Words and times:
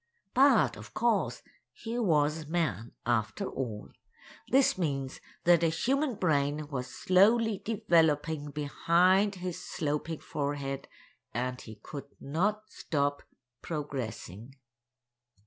But, 0.33 0.77
of 0.77 0.95
course, 0.95 1.43
he 1.71 1.99
was 1.99 2.39
a 2.39 2.49
man, 2.49 2.93
after 3.05 3.45
all. 3.47 3.89
This 4.49 4.75
means 4.75 5.21
that 5.43 5.61
a 5.61 5.67
human 5.67 6.15
brain 6.15 6.67
was 6.69 6.87
slowly 6.87 7.59
developing 7.63 8.49
behind 8.49 9.35
his 9.35 9.63
sloping 9.63 10.17
forehead, 10.19 10.87
and 11.35 11.61
he 11.61 11.75
could 11.75 12.07
not 12.19 12.63
stop 12.71 13.21
progressing. 13.61 14.55